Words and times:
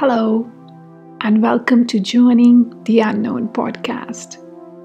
Hello, 0.00 0.48
and 1.22 1.42
welcome 1.42 1.84
to 1.88 1.98
Joining 1.98 2.84
the 2.84 3.00
Unknown 3.00 3.48
podcast. 3.48 4.36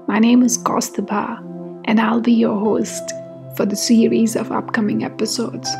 My 0.08 0.18
name 0.18 0.42
is 0.42 0.58
Kostaba, 0.58 1.38
and 1.84 2.00
I'll 2.00 2.20
be 2.20 2.32
your 2.32 2.58
host 2.58 3.12
for 3.56 3.64
the 3.64 3.76
series 3.76 4.34
of 4.34 4.50
upcoming 4.50 5.04
episodes. 5.04 5.70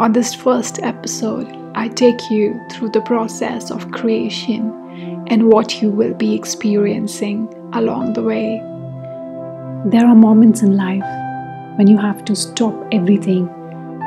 On 0.00 0.10
this 0.12 0.34
first 0.34 0.82
episode, 0.82 1.46
I 1.76 1.86
take 1.86 2.28
you 2.28 2.60
through 2.72 2.90
the 2.90 3.02
process 3.02 3.70
of 3.70 3.92
creation 3.92 4.74
and 5.28 5.48
what 5.48 5.80
you 5.80 5.88
will 5.88 6.14
be 6.14 6.34
experiencing 6.34 7.46
along 7.72 8.14
the 8.14 8.24
way. 8.24 8.58
There 9.92 10.08
are 10.08 10.16
moments 10.16 10.62
in 10.62 10.76
life 10.76 11.78
when 11.78 11.86
you 11.86 11.98
have 11.98 12.24
to 12.24 12.34
stop 12.34 12.74
everything 12.90 13.48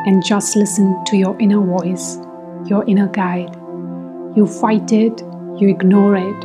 and 0.06 0.22
just 0.22 0.58
listen 0.58 1.02
to 1.06 1.16
your 1.16 1.40
inner 1.40 1.62
voice, 1.62 2.18
your 2.66 2.84
inner 2.90 3.08
guide. 3.08 3.58
You 4.36 4.48
fight 4.48 4.92
it, 4.92 5.22
you 5.60 5.70
ignore 5.70 6.16
it, 6.16 6.44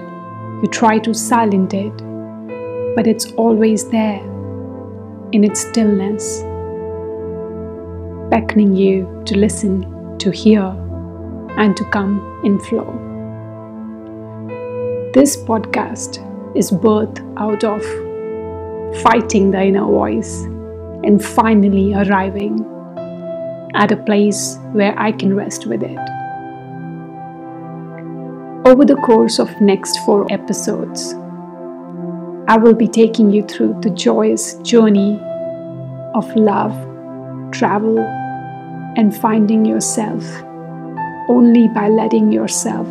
you 0.63 0.69
try 0.71 0.99
to 0.99 1.15
silence 1.15 1.73
it, 1.73 1.97
but 2.95 3.07
it's 3.07 3.33
always 3.33 3.89
there 3.89 4.21
in 5.33 5.43
its 5.43 5.63
stillness, 5.63 6.43
beckoning 8.29 8.77
you 8.77 9.23
to 9.25 9.39
listen, 9.39 10.19
to 10.19 10.31
hear, 10.31 10.65
and 11.57 11.75
to 11.79 11.85
come 11.87 12.43
in 12.45 12.59
flow. 12.61 12.93
This 15.15 15.35
podcast 15.39 16.19
is 16.55 16.71
birthed 16.71 17.21
out 17.39 17.65
of 17.65 17.83
fighting 19.03 19.51
the 19.51 19.63
inner 19.63 19.87
voice 19.87 20.43
and 21.05 21.25
finally 21.25 21.95
arriving 21.95 22.67
at 23.75 23.93
a 23.93 23.97
place 23.97 24.59
where 24.73 24.95
I 24.99 25.13
can 25.13 25.35
rest 25.35 25.67
with 25.67 25.83
it. 25.83 26.18
Over 28.69 28.85
the 28.85 28.97
course 28.97 29.39
of 29.39 29.63
next 29.63 29.97
4 30.05 30.31
episodes, 30.31 31.15
I 32.49 32.59
will 32.59 32.75
be 32.75 32.87
taking 32.87 33.31
you 33.31 33.43
through 33.43 33.81
the 33.81 33.89
joyous 33.89 34.57
journey 34.57 35.19
of 36.15 36.37
love, 36.37 36.75
travel, 37.51 37.99
and 38.99 39.17
finding 39.17 39.65
yourself 39.65 40.23
only 41.31 41.69
by 41.69 41.89
letting 41.89 42.31
yourself 42.31 42.87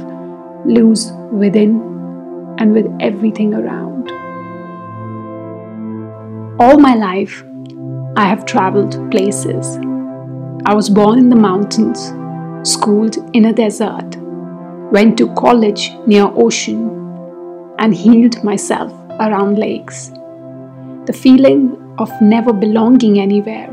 loose 0.65 1.11
within 1.31 1.79
and 2.57 2.73
with 2.73 2.87
everything 2.99 3.53
around. 3.53 4.09
All 6.59 6.79
my 6.79 6.95
life, 6.95 7.43
I 8.15 8.27
have 8.27 8.47
traveled 8.47 9.11
places. 9.11 9.77
I 10.65 10.73
was 10.73 10.89
born 10.89 11.19
in 11.19 11.29
the 11.29 11.35
mountains, 11.35 12.13
schooled 12.67 13.17
in 13.35 13.45
a 13.45 13.53
desert, 13.53 14.17
went 14.91 15.17
to 15.17 15.33
college 15.35 15.91
near 16.05 16.29
ocean, 16.35 16.89
and 17.79 17.93
healed 17.93 18.43
myself 18.43 18.91
around 19.19 19.59
lakes. 19.59 20.11
The 21.05 21.13
feeling 21.13 21.95
of 21.99 22.09
never 22.21 22.53
belonging 22.53 23.19
anywhere 23.19 23.69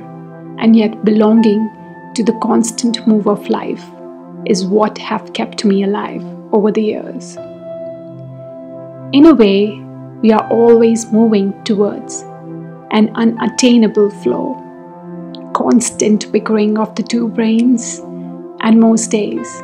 and 0.59 0.77
yet 0.77 1.05
belonging 1.05 1.71
to 2.15 2.23
the 2.23 2.39
constant 2.43 3.07
move 3.07 3.27
of 3.27 3.49
life 3.49 3.85
is 4.47 4.67
what 4.67 4.99
have 4.99 5.33
kept 5.33 5.65
me 5.65 5.85
alive 5.85 6.25
over 6.53 6.71
the 6.71 6.83
years. 6.83 7.37
In 9.13 9.27
a 9.27 9.35
way, 9.35 9.81
we 10.23 10.33
are 10.33 10.49
always 10.51 11.11
moving 11.13 11.53
towards 11.65 12.23
an 12.91 13.11
unattainable 13.15 14.11
flow, 14.11 14.61
constant 15.55 16.31
bickering 16.33 16.79
of 16.79 16.95
the 16.95 17.03
two 17.03 17.29
brains, 17.29 17.99
and 18.61 18.81
most 18.81 19.11
days, 19.11 19.63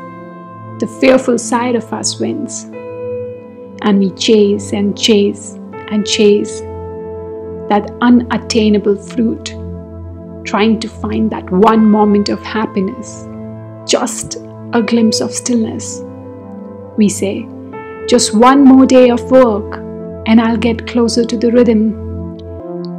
the 0.81 0.87
fearful 0.99 1.37
side 1.37 1.77
of 1.77 1.93
us 1.93 2.19
wins. 2.19 2.65
And 3.83 3.99
we 3.99 4.11
chase 4.13 4.73
and 4.73 4.99
chase 4.99 5.53
and 5.91 6.07
chase 6.07 6.61
that 7.69 7.91
unattainable 8.01 8.97
fruit, 8.97 9.55
trying 10.45 10.81
to 10.81 10.89
find 10.89 11.31
that 11.31 11.51
one 11.51 11.85
moment 11.85 12.31
of 12.31 12.43
happiness, 12.43 13.27
just 13.87 14.37
a 14.73 14.83
glimpse 14.83 15.21
of 15.21 15.33
stillness. 15.33 16.01
We 16.97 17.11
say, 17.11 17.47
just 18.09 18.35
one 18.35 18.65
more 18.65 18.87
day 18.87 19.11
of 19.11 19.31
work, 19.31 19.77
and 20.27 20.41
I'll 20.41 20.57
get 20.57 20.87
closer 20.87 21.25
to 21.25 21.37
the 21.37 21.53
rhythm, 21.53 22.39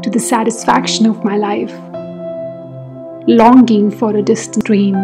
to 0.03 0.09
the 0.09 0.19
satisfaction 0.19 1.07
of 1.07 1.23
my 1.23 1.35
life. 1.37 1.73
Longing 3.27 3.89
for 3.89 4.15
a 4.15 4.21
distant 4.21 4.65
dream 4.65 4.95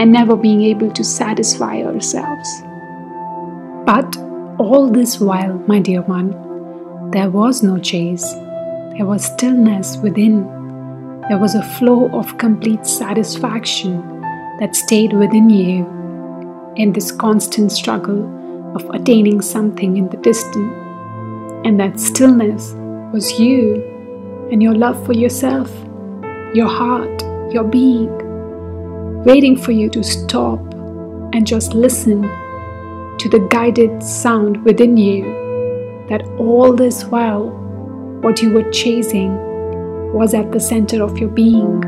and 0.00 0.10
never 0.10 0.34
being 0.34 0.62
able 0.62 0.90
to 0.90 1.04
satisfy 1.04 1.82
ourselves. 1.82 2.62
But 3.84 4.16
all 4.58 4.88
this 4.90 5.20
while, 5.20 5.52
my 5.66 5.78
dear 5.78 6.00
one, 6.00 6.30
there 7.10 7.28
was 7.28 7.62
no 7.62 7.76
chase. 7.76 8.24
There 8.94 9.04
was 9.04 9.26
stillness 9.26 9.98
within. 9.98 10.44
There 11.28 11.36
was 11.36 11.54
a 11.54 11.62
flow 11.76 12.08
of 12.18 12.38
complete 12.38 12.86
satisfaction 12.86 14.00
that 14.58 14.74
stayed 14.74 15.12
within 15.12 15.50
you 15.50 15.84
in 16.76 16.94
this 16.94 17.12
constant 17.12 17.70
struggle 17.70 18.24
of 18.74 18.88
attaining 18.94 19.42
something 19.42 19.98
in 19.98 20.08
the 20.08 20.16
distant. 20.16 20.72
And 21.66 21.78
that 21.78 22.00
stillness 22.00 22.72
was 23.12 23.38
you 23.38 23.84
and 24.50 24.62
your 24.62 24.74
love 24.74 25.04
for 25.04 25.12
yourself, 25.12 25.70
your 26.54 26.68
heart, 26.68 27.22
your 27.52 27.64
being, 27.64 28.29
waiting 29.24 29.56
for 29.56 29.72
you 29.72 29.90
to 29.90 30.02
stop 30.02 30.58
and 31.34 31.46
just 31.46 31.74
listen 31.74 32.22
to 33.18 33.28
the 33.28 33.46
guided 33.50 34.02
sound 34.02 34.64
within 34.64 34.96
you 34.96 35.24
that 36.08 36.22
all 36.38 36.74
this 36.74 37.04
while, 37.04 37.50
what 38.22 38.40
you 38.40 38.50
were 38.50 38.68
chasing 38.70 39.32
was 40.14 40.32
at 40.32 40.50
the 40.52 40.58
center 40.58 41.02
of 41.02 41.18
your 41.18 41.28
being. 41.28 41.80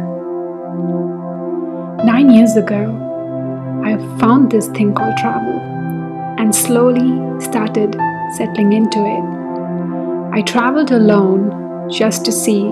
Nine 2.05 2.31
years 2.31 2.57
ago, 2.57 2.99
I 3.83 3.97
found 4.19 4.51
this 4.51 4.69
thing 4.69 4.95
called 4.95 5.17
travel 5.17 5.59
and 6.39 6.55
slowly 6.55 7.41
started 7.41 7.97
settling 8.37 8.75
into 8.75 8.99
it. 8.99 10.37
I 10.39 10.43
traveled 10.43 10.91
alone 10.93 11.91
just 11.91 12.25
to 12.27 12.33
see 12.33 12.63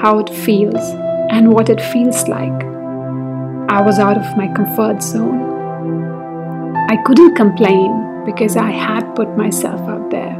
how 0.00 0.18
it 0.18 0.30
feels 0.30 0.82
and 1.30 1.52
what 1.52 1.68
it 1.68 1.80
feels 1.80 2.26
like. 2.26 2.67
I 3.70 3.82
was 3.82 3.98
out 3.98 4.16
of 4.16 4.34
my 4.34 4.48
comfort 4.54 5.02
zone. 5.02 5.42
I 6.88 6.96
couldn't 7.04 7.34
complain 7.34 8.24
because 8.24 8.56
I 8.56 8.70
had 8.70 9.14
put 9.14 9.36
myself 9.36 9.78
out 9.82 10.10
there. 10.10 10.32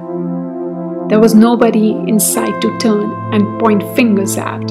There 1.11 1.21
was 1.21 1.35
nobody 1.35 1.91
in 1.91 2.19
sight 2.19 2.59
to 2.63 2.79
turn 2.79 3.13
and 3.35 3.61
point 3.61 3.83
fingers 3.95 4.39
at. 4.39 4.63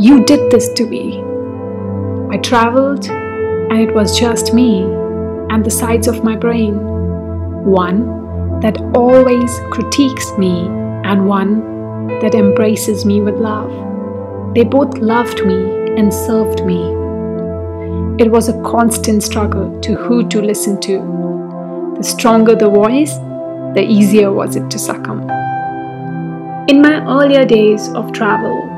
You 0.00 0.24
did 0.24 0.50
this 0.50 0.72
to 0.72 0.84
me. 0.84 1.22
I 2.32 2.38
traveled, 2.38 3.08
and 3.08 3.80
it 3.80 3.94
was 3.94 4.18
just 4.18 4.52
me 4.52 4.82
and 5.50 5.64
the 5.64 5.70
sides 5.70 6.08
of 6.08 6.24
my 6.24 6.34
brain. 6.34 6.74
One 7.64 8.58
that 8.62 8.80
always 8.96 9.60
critiques 9.70 10.32
me, 10.38 10.66
and 11.04 11.28
one 11.28 12.08
that 12.18 12.34
embraces 12.34 13.04
me 13.04 13.20
with 13.20 13.36
love. 13.36 13.70
They 14.56 14.64
both 14.64 14.98
loved 14.98 15.46
me 15.46 15.94
and 15.96 16.12
served 16.12 16.64
me. 16.64 17.01
It 18.18 18.30
was 18.30 18.50
a 18.50 18.60
constant 18.60 19.22
struggle 19.22 19.80
to 19.80 19.94
who 19.94 20.28
to 20.28 20.42
listen 20.42 20.78
to. 20.82 21.94
The 21.96 22.04
stronger 22.04 22.54
the 22.54 22.68
voice, 22.68 23.14
the 23.74 23.82
easier 23.88 24.30
was 24.30 24.54
it 24.54 24.70
to 24.70 24.78
succumb. 24.78 25.22
In 26.68 26.82
my 26.82 27.02
earlier 27.06 27.46
days 27.46 27.88
of 27.94 28.12
travel, 28.12 28.68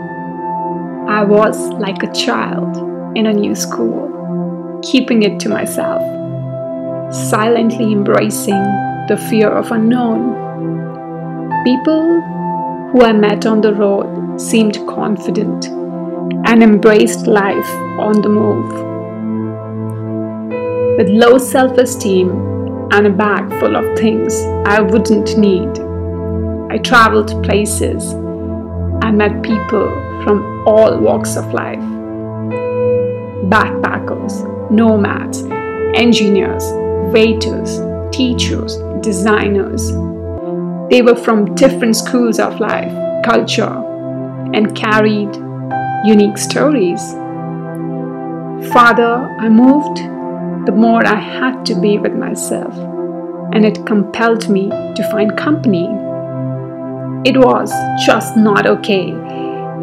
I 1.09 1.25
was 1.25 1.59
like 1.71 2.05
a 2.05 2.13
child 2.13 2.77
in 3.17 3.27
a 3.27 3.33
new 3.33 3.57
school, 3.57 4.81
keeping 4.85 5.25
it 5.25 5.41
to 5.41 5.49
myself, 5.49 6.01
silently 7.13 7.91
embracing 7.93 8.63
the 9.09 9.21
fear 9.29 9.49
of 9.49 9.73
unknown. 9.73 10.33
People 11.65 12.21
who 12.93 13.03
I 13.03 13.13
met 13.13 13.47
on 13.47 13.61
the 13.61 13.75
road 13.75 14.41
seemed 14.41 14.79
confident 14.87 15.67
and 16.47 16.63
embraced 16.63 17.27
life 17.27 17.71
on 17.99 18.23
the 18.23 18.29
move. 18.29 18.94
With 20.97 21.09
low 21.09 21.39
self 21.39 21.77
esteem 21.77 22.31
and 22.93 23.09
a 23.09 23.11
bag 23.11 23.49
full 23.59 23.75
of 23.75 23.99
things 23.99 24.33
I 24.65 24.81
wouldn't 24.81 25.37
need. 25.37 25.81
I 26.71 26.79
traveled 26.79 27.43
places 27.43 28.13
and 28.13 29.19
met 29.19 29.43
people 29.43 29.89
from 30.23 30.65
all 30.69 30.97
walks 30.99 31.37
of 31.37 31.53
life 31.53 31.81
backpackers, 33.51 34.71
nomads, 34.71 35.43
engineers, 35.99 36.65
waiters, 37.13 37.81
teachers, 38.15 38.77
designers. 39.01 39.89
They 40.91 41.03
were 41.03 41.17
from 41.17 41.55
different 41.57 41.97
schools 41.97 42.39
of 42.39 42.61
life, 42.61 42.93
culture, 43.25 43.83
and 44.55 44.77
carried 44.77 45.35
unique 46.05 46.39
stories. 46.39 47.03
Farther 48.73 49.29
I 49.41 49.49
moved, 49.49 50.14
the 50.67 50.73
more 50.73 51.05
I 51.07 51.17
had 51.17 51.67
to 51.67 51.75
be 51.75 51.99
with 51.99 52.15
myself, 52.15 52.75
and 53.53 53.65
it 53.65 53.85
compelled 53.87 54.49
me 54.49 54.69
to 54.71 55.09
find 55.11 55.37
company. 55.37 55.87
It 57.25 57.37
was 57.37 57.73
just 58.07 58.37
not 58.37 58.67
okay 58.67 59.11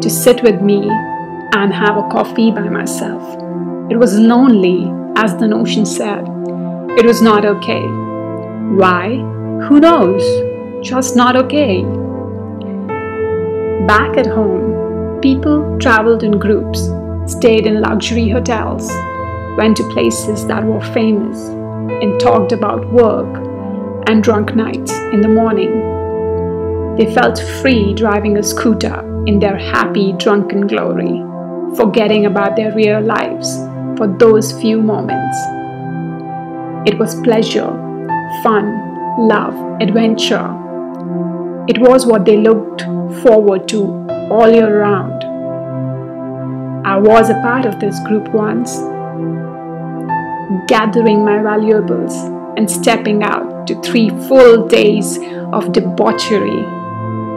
to 0.00 0.10
sit 0.10 0.42
with 0.42 0.60
me 0.60 0.88
and 1.54 1.72
have 1.72 1.96
a 1.96 2.08
coffee 2.08 2.50
by 2.50 2.68
myself. 2.68 3.22
It 3.90 3.96
was 3.96 4.18
lonely, 4.18 4.90
as 5.16 5.36
the 5.36 5.46
notion 5.46 5.86
said. 5.86 6.26
It 6.98 7.04
was 7.04 7.22
not 7.22 7.44
okay. 7.44 7.82
Why? 8.76 9.16
Who 9.68 9.80
knows? 9.80 10.22
Just 10.84 11.14
not 11.14 11.36
okay. 11.36 11.82
Back 13.86 14.16
at 14.16 14.26
home, 14.26 15.20
people 15.20 15.78
traveled 15.78 16.22
in 16.22 16.38
groups, 16.38 16.88
stayed 17.26 17.66
in 17.66 17.80
luxury 17.80 18.28
hotels, 18.28 18.90
went 19.56 19.76
to 19.76 19.88
places 19.90 20.46
that 20.46 20.64
were 20.64 20.80
famous, 20.92 21.38
and 22.02 22.20
talked 22.20 22.52
about 22.52 22.90
work 22.92 23.36
and 24.08 24.22
drunk 24.22 24.54
nights 24.54 24.92
in 25.12 25.20
the 25.20 25.28
morning. 25.28 26.96
They 26.96 27.14
felt 27.14 27.38
free 27.60 27.94
driving 27.94 28.36
a 28.36 28.42
scooter 28.42 29.00
in 29.26 29.38
their 29.38 29.56
happy, 29.56 30.12
drunken 30.14 30.66
glory, 30.66 31.22
forgetting 31.76 32.26
about 32.26 32.56
their 32.56 32.74
real 32.74 33.00
lives 33.00 33.56
for 33.96 34.06
those 34.18 34.52
few 34.60 34.82
moments. 34.82 35.36
It 36.90 36.98
was 36.98 37.14
pleasure, 37.22 37.70
fun, 38.42 38.66
love, 39.18 39.54
adventure. 39.80 40.58
It 41.68 41.78
was 41.78 42.04
what 42.06 42.24
they 42.24 42.36
looked 42.36 42.82
forward 43.22 43.68
to 43.68 43.84
all 44.30 44.50
year 44.50 44.80
round. 44.80 45.22
I 46.84 46.96
was 46.96 47.30
a 47.30 47.34
part 47.34 47.64
of 47.64 47.78
this 47.78 48.00
group 48.00 48.28
once, 48.34 48.76
gathering 50.72 51.22
my 51.22 51.38
valuables 51.42 52.14
and 52.56 52.70
stepping 52.70 53.22
out 53.22 53.66
to 53.66 53.78
three 53.82 54.08
full 54.26 54.66
days 54.66 55.18
of 55.52 55.70
debauchery, 55.70 56.64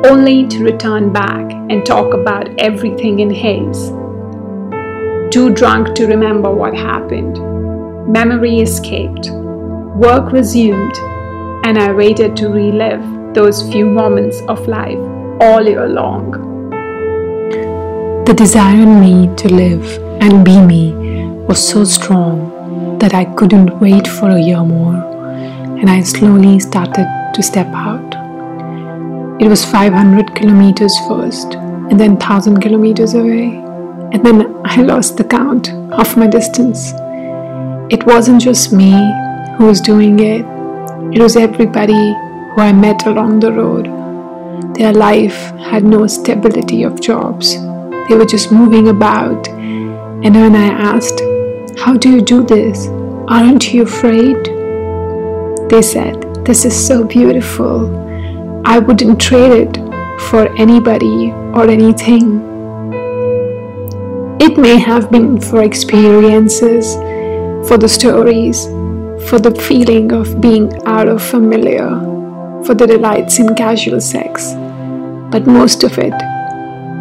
only 0.09 0.47
to 0.47 0.63
return 0.63 1.11
back 1.11 1.51
and 1.69 1.85
talk 1.85 2.13
about 2.13 2.47
everything 2.59 3.19
in 3.19 3.29
haze. 3.29 3.89
Too 5.33 5.53
drunk 5.53 5.93
to 5.95 6.07
remember 6.07 6.49
what 6.49 6.73
happened. 6.73 7.35
Memory 8.09 8.61
escaped. 8.61 9.29
Work 10.07 10.31
resumed, 10.31 10.97
and 11.65 11.77
I 11.77 11.91
waited 11.91 12.37
to 12.37 12.47
relive 12.47 13.03
those 13.33 13.69
few 13.69 13.85
moments 13.85 14.39
of 14.47 14.65
life 14.65 15.03
all 15.41 15.61
year 15.61 15.89
long. 15.89 16.31
The 18.23 18.33
desire 18.33 18.81
in 18.81 19.01
me 19.01 19.35
to 19.35 19.53
live 19.53 19.85
and 20.21 20.45
be 20.45 20.57
me 20.61 20.93
was 21.49 21.59
so 21.67 21.83
strong 21.83 22.44
that 22.99 23.13
I 23.13 23.25
couldn't 23.35 23.79
wait 23.79 24.07
for 24.07 24.29
a 24.29 24.39
year 24.39 24.63
more, 24.63 24.95
and 25.79 25.89
I 25.89 26.01
slowly 26.01 26.59
started 26.59 27.07
to 27.33 27.43
step 27.43 27.67
out. 27.67 28.15
It 29.41 29.47
was 29.47 29.65
500 29.65 30.35
kilometers 30.35 30.97
first, 31.07 31.55
and 31.55 31.99
then 31.99 32.15
1000 32.15 32.61
kilometers 32.61 33.13
away, 33.13 33.55
and 34.13 34.25
then 34.25 34.61
I 34.65 34.81
lost 34.81 35.17
the 35.17 35.23
count 35.23 35.69
of 35.91 36.15
my 36.17 36.27
distance. 36.27 36.93
It 37.91 38.05
wasn't 38.05 38.41
just 38.41 38.71
me 38.71 38.91
who 39.57 39.65
was 39.65 39.81
doing 39.81 40.19
it, 40.19 40.45
it 41.13 41.21
was 41.21 41.35
everybody 41.35 42.13
who 42.53 42.61
I 42.61 42.73
met 42.73 43.05
along 43.05 43.41
the 43.41 43.51
road. 43.51 43.85
Their 44.75 44.93
life 44.93 45.51
had 45.69 45.83
no 45.83 46.07
stability 46.07 46.83
of 46.83 46.99
jobs. 47.01 47.55
They 48.07 48.15
were 48.15 48.25
just 48.25 48.51
moving 48.51 48.87
about. 48.87 49.47
And 49.47 50.35
when 50.35 50.55
I 50.55 50.67
asked, 50.67 51.21
How 51.77 51.97
do 51.97 52.09
you 52.09 52.21
do 52.21 52.43
this? 52.43 52.87
Aren't 53.27 53.73
you 53.73 53.83
afraid? 53.83 54.37
They 55.69 55.81
said, 55.81 56.45
This 56.45 56.65
is 56.65 56.75
so 56.87 57.03
beautiful. 57.03 58.61
I 58.65 58.79
wouldn't 58.79 59.19
trade 59.21 59.51
it 59.51 59.77
for 60.29 60.47
anybody 60.57 61.31
or 61.53 61.69
anything. 61.69 62.41
It 64.39 64.57
may 64.57 64.77
have 64.77 65.11
been 65.11 65.39
for 65.39 65.63
experiences, 65.63 66.95
for 67.67 67.77
the 67.77 67.89
stories, 67.89 68.65
for 69.29 69.39
the 69.39 69.53
feeling 69.67 70.11
of 70.11 70.39
being 70.39 70.71
out 70.85 71.07
of 71.07 71.21
familiar, 71.21 71.89
for 72.63 72.73
the 72.73 72.87
delights 72.87 73.39
in 73.39 73.53
casual 73.55 73.99
sex, 73.99 74.53
but 75.31 75.45
most 75.45 75.83
of 75.83 75.97
it, 75.97 76.13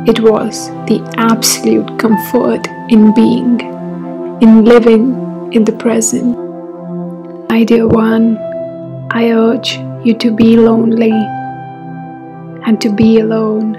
it 0.06 0.20
was 0.20 0.68
the 0.86 1.00
absolute 1.16 1.98
comfort 1.98 2.66
in 2.88 3.14
being, 3.14 3.73
in 4.40 4.64
living 4.64 5.52
in 5.52 5.64
the 5.64 5.72
present. 5.72 6.36
My 7.48 7.64
dear 7.64 7.86
one, 7.86 8.36
I 9.10 9.30
urge 9.30 9.76
you 10.04 10.14
to 10.18 10.34
be 10.34 10.56
lonely 10.56 11.12
and 12.66 12.80
to 12.80 12.92
be 12.92 13.20
alone 13.20 13.72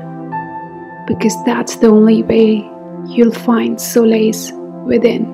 because 1.07 1.35
that's 1.45 1.75
the 1.75 1.87
only 1.87 2.23
way 2.23 2.69
you'll 3.07 3.33
find 3.33 3.79
solace 3.79 4.51
within. 4.85 5.25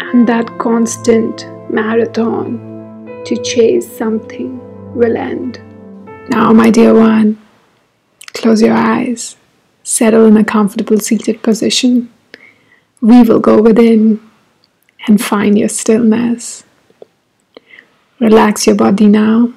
And 0.00 0.28
that 0.28 0.58
constant 0.58 1.46
marathon 1.70 2.70
to 3.26 3.42
chase 3.42 3.96
something 3.96 4.58
will 4.94 5.16
end. 5.16 5.60
Now, 6.30 6.52
my 6.52 6.70
dear 6.70 6.94
one, 6.94 7.38
close 8.34 8.62
your 8.62 8.74
eyes, 8.74 9.36
settle 9.82 10.26
in 10.26 10.36
a 10.36 10.44
comfortable 10.44 10.98
seated 10.98 11.42
position. 11.42 12.12
We 13.02 13.22
will 13.22 13.40
go 13.40 13.62
within 13.62 14.20
and 15.06 15.22
find 15.22 15.58
your 15.58 15.70
stillness. 15.70 16.64
Relax 18.18 18.66
your 18.66 18.76
body 18.76 19.06
now, 19.06 19.52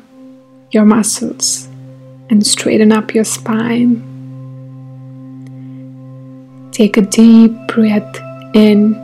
your 0.72 0.86
muscles, 0.86 1.68
and 2.30 2.48
straighten 2.48 2.94
up 2.94 3.14
your 3.14 3.26
spine. 3.26 4.02
Take 6.72 6.96
a 6.96 7.02
deep 7.02 7.52
breath 7.68 8.18
in 8.54 8.96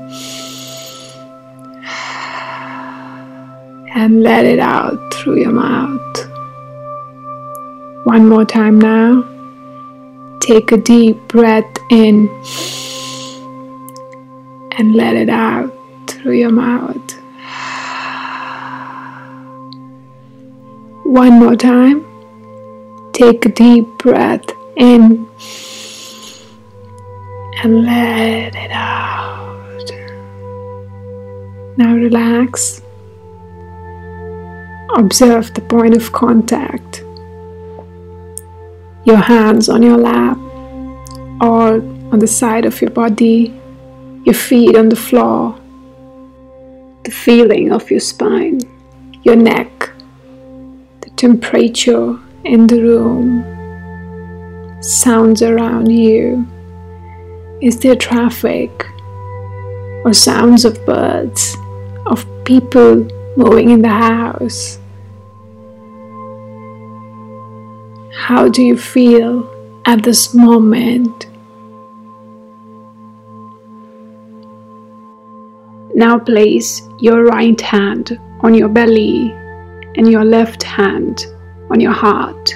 and 3.94 4.24
let 4.24 4.46
it 4.46 4.60
out 4.60 5.14
through 5.14 5.42
your 5.42 5.52
mouth. 5.52 6.00
One 8.06 8.30
more 8.30 8.46
time 8.46 8.80
now. 8.80 9.26
Take 10.40 10.72
a 10.72 10.78
deep 10.78 11.18
breath 11.28 11.78
in 11.92 12.30
and 14.80 14.96
let 14.96 15.18
it 15.18 15.28
out 15.28 15.70
through 16.08 16.32
your 16.32 16.52
mouth. 16.52 17.14
One 21.06 21.34
more 21.34 21.58
time. 21.58 22.06
Take 23.12 23.46
a 23.46 23.50
deep 23.50 23.86
breath 23.98 24.46
in 24.78 25.28
and 27.62 27.84
let 27.86 28.56
it 28.56 28.72
out. 28.72 29.92
Now 31.78 31.94
relax. 31.96 32.82
Observe 34.96 35.54
the 35.56 35.62
point 35.62 35.94
of 35.98 36.14
contact. 36.14 37.04
Your 39.04 39.18
hands 39.18 39.68
on 39.68 39.84
your 39.84 39.98
lap 39.98 40.38
or 41.42 41.82
on 42.14 42.20
the 42.20 42.28
side 42.28 42.64
of 42.64 42.80
your 42.82 42.92
body, 42.92 43.60
your 44.26 44.36
feet 44.36 44.76
on 44.76 44.90
the 44.90 44.96
floor, 44.96 45.60
the 47.04 47.12
feeling 47.12 47.72
of 47.72 47.90
your 47.90 48.00
spine, 48.00 48.60
your 49.24 49.36
neck, 49.36 49.92
the 51.02 51.10
temperature 51.16 52.18
in 52.44 52.68
the 52.68 52.82
room, 52.82 53.44
sounds 54.82 55.42
around 55.42 55.90
you. 55.90 56.46
Is 57.62 57.80
there 57.80 57.96
traffic 57.96 58.72
or 60.06 60.14
sounds 60.14 60.66
of 60.66 60.86
birds, 60.86 61.56
of 62.06 62.26
people 62.46 63.08
moving 63.36 63.70
in 63.70 63.82
the 63.82 63.90
house? 63.90 64.80
How 68.14 68.48
do 68.48 68.64
you 68.64 68.78
feel 68.78 69.50
at 69.86 70.04
this 70.04 70.34
moment? 70.34 71.29
Now 76.00 76.18
place 76.18 76.82
your 77.00 77.26
right 77.26 77.60
hand 77.60 78.18
on 78.40 78.54
your 78.54 78.70
belly 78.70 79.32
and 79.98 80.10
your 80.10 80.24
left 80.24 80.64
hand 80.64 81.26
on 81.70 81.82
your 81.82 81.92
heart. 81.92 82.56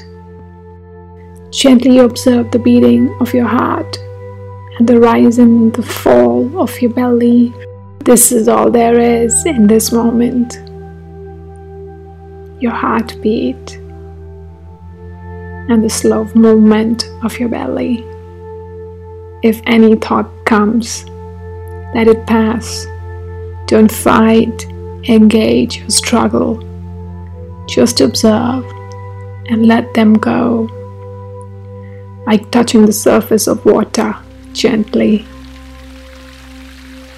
Gently 1.50 1.97
observe 1.97 2.51
the 2.51 2.59
beating 2.59 3.13
of 3.19 3.33
your 3.33 3.47
heart 3.47 3.97
and 4.79 4.88
the 4.88 4.97
rise 4.97 5.39
and 5.39 5.73
the 5.73 5.83
fall 5.83 6.57
of 6.57 6.81
your 6.81 6.93
belly. 6.93 7.53
This 8.05 8.31
is 8.31 8.47
all 8.47 8.71
there 8.71 8.97
is 8.97 9.45
in 9.45 9.67
this 9.67 9.91
moment. 9.91 10.53
Your 12.62 12.71
heartbeat 12.71 13.75
and 15.67 15.83
the 15.83 15.89
slow 15.89 16.23
movement 16.33 17.03
of 17.23 17.38
your 17.38 17.50
belly. 17.50 18.05
If 19.43 19.62
any 19.65 19.97
thought 19.97 20.31
comes, 20.45 21.03
let 21.93 22.07
it 22.07 22.25
pass. 22.25 22.88
Don't 23.73 23.91
fight, 23.91 24.65
engage, 25.09 25.81
or 25.81 25.89
struggle. 25.89 26.59
Just 27.67 28.01
observe 28.01 28.63
and 29.49 29.65
let 29.65 29.95
them 29.95 30.13
go, 30.13 30.69
like 32.27 32.51
touching 32.51 32.85
the 32.85 32.93
surface 32.93 33.47
of 33.47 33.65
water 33.65 34.15
gently, 34.51 35.25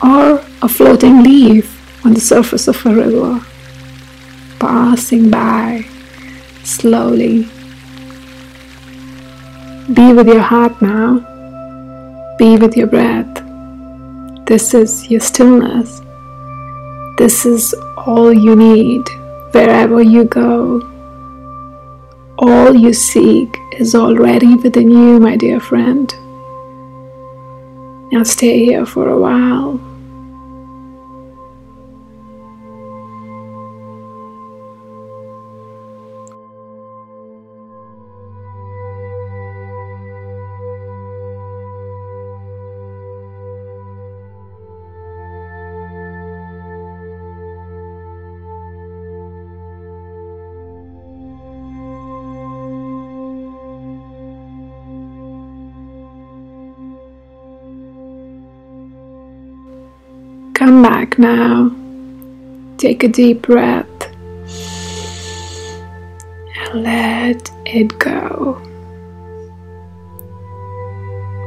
or 0.02 0.42
a 0.62 0.70
floating 0.70 1.24
leaf 1.24 1.68
on 2.06 2.14
the 2.14 2.22
surface 2.22 2.70
of 2.70 2.86
a 2.86 2.96
river, 2.96 3.46
passing 4.58 5.30
by 5.30 5.86
slowly. 6.64 7.50
Be 9.94 10.14
with 10.14 10.28
your 10.28 10.40
heart 10.40 10.82
now, 10.82 11.20
be 12.40 12.56
with 12.56 12.78
your 12.78 12.88
breath. 12.88 13.44
This 14.46 14.74
is 14.74 15.12
your 15.12 15.20
stillness. 15.20 16.05
This 17.18 17.46
is 17.46 17.74
all 17.96 18.34
you 18.34 18.56
need 18.58 19.08
wherever 19.52 20.02
you 20.02 20.26
go. 20.26 20.82
All 22.38 22.76
you 22.76 22.92
seek 22.92 23.58
is 23.80 23.96
already 23.96 24.56
within 24.56 24.92
you, 24.92 25.20
my 25.20 25.38
dear 25.38 25.62
friend. 25.62 26.14
Now 28.12 28.24
stay 28.24 28.66
here 28.66 28.86
for 28.86 29.08
a 29.08 29.18
while. 29.18 29.80
Back 60.90 61.18
now. 61.18 61.72
Take 62.78 63.04
a 63.04 63.08
deep 63.08 63.42
breath 63.42 64.02
and 66.60 66.84
let 66.84 67.52
it 67.66 67.98
go. 67.98 68.62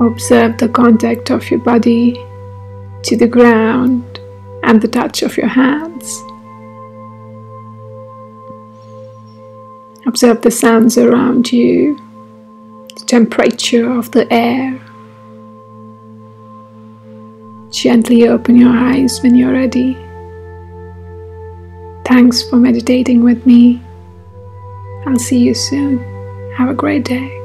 Observe 0.01 0.59
the 0.59 0.69
contact 0.69 1.31
of 1.31 1.49
your 1.53 1.61
body 1.61 2.15
to 3.05 3.17
the 3.17 3.29
ground 3.29 4.19
and 4.65 4.83
the 4.83 4.89
touch 4.89 5.23
of 5.23 5.37
your 5.37 5.47
hands. 5.47 6.09
Observe 10.05 10.43
the 10.43 10.51
sounds 10.51 10.99
around 10.99 11.53
you, 11.53 11.97
the 12.97 13.05
temperature 13.07 13.89
of 13.89 14.11
the 14.11 14.27
air. 14.33 14.88
Gently 17.83 18.27
open 18.27 18.57
your 18.57 18.73
eyes 18.73 19.23
when 19.23 19.37
you're 19.37 19.53
ready. 19.53 19.95
Thanks 22.05 22.43
for 22.43 22.57
meditating 22.57 23.23
with 23.23 23.47
me. 23.47 23.81
I'll 25.07 25.17
see 25.17 25.39
you 25.39 25.55
soon. 25.55 26.01
Have 26.57 26.71
a 26.71 26.75
great 26.75 27.05
day. 27.05 27.38